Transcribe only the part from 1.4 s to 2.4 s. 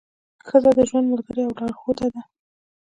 او لارښوده ده.